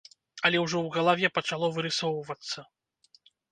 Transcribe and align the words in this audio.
Але 0.47 0.61
ўжо 0.63 0.77
ў 0.85 0.87
галаве 0.95 1.27
пачало 1.37 1.71
вырысоўвацца. 1.77 2.59